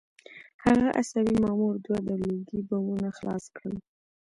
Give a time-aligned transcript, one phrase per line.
[0.63, 3.75] هغه عصبي مامور دوه د لوګي بمونه خلاص کړل